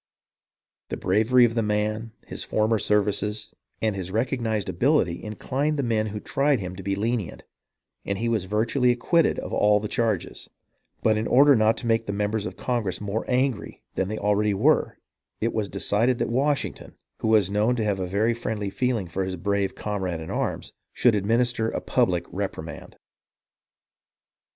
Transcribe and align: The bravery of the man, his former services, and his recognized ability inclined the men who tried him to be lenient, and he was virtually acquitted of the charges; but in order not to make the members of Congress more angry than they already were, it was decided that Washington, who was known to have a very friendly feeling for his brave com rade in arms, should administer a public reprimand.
The 0.89 0.97
bravery 0.97 1.45
of 1.45 1.53
the 1.53 1.61
man, 1.61 2.11
his 2.25 2.43
former 2.43 2.79
services, 2.79 3.53
and 3.83 3.95
his 3.95 4.09
recognized 4.09 4.67
ability 4.67 5.23
inclined 5.23 5.77
the 5.77 5.83
men 5.83 6.07
who 6.07 6.19
tried 6.19 6.59
him 6.59 6.75
to 6.75 6.81
be 6.81 6.95
lenient, 6.95 7.43
and 8.03 8.17
he 8.17 8.27
was 8.27 8.45
virtually 8.45 8.89
acquitted 8.89 9.37
of 9.37 9.81
the 9.83 9.87
charges; 9.87 10.49
but 11.03 11.17
in 11.17 11.27
order 11.27 11.55
not 11.55 11.77
to 11.77 11.85
make 11.85 12.07
the 12.07 12.13
members 12.13 12.47
of 12.47 12.57
Congress 12.57 12.99
more 12.99 13.25
angry 13.27 13.83
than 13.93 14.07
they 14.07 14.17
already 14.17 14.55
were, 14.55 14.97
it 15.39 15.53
was 15.53 15.69
decided 15.69 16.17
that 16.17 16.29
Washington, 16.31 16.95
who 17.19 17.27
was 17.27 17.51
known 17.51 17.75
to 17.75 17.83
have 17.83 17.99
a 17.99 18.07
very 18.07 18.33
friendly 18.33 18.71
feeling 18.71 19.07
for 19.07 19.23
his 19.23 19.35
brave 19.35 19.75
com 19.75 20.03
rade 20.03 20.19
in 20.19 20.31
arms, 20.31 20.73
should 20.93 21.13
administer 21.13 21.69
a 21.69 21.79
public 21.79 22.25
reprimand. 22.31 22.97